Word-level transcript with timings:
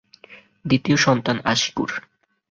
দ্বিতীয় 0.65 0.97
সন্তান 0.97 1.37
আশিকুর। 1.45 1.89